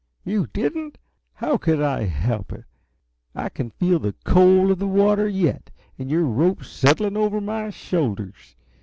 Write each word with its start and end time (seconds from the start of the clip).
"You 0.25 0.47
didn't? 0.47 0.97
How 1.33 1.57
could 1.59 1.79
I 1.79 2.05
help 2.05 2.51
it? 2.51 2.63
I 3.35 3.49
can 3.49 3.69
feel 3.69 3.99
the 3.99 4.15
cold 4.23 4.71
of 4.71 4.79
the 4.79 4.87
water 4.87 5.27
yet, 5.27 5.69
and 5.99 6.09
your 6.09 6.25
rope 6.25 6.63
settling 6.63 7.15
over 7.15 7.39
my 7.39 7.69
shoulders. 7.69 8.55